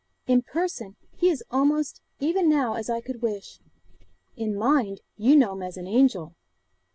[0.25, 3.59] In person he is almost even now as I could wish;
[4.35, 6.33] in mind you know him an angel.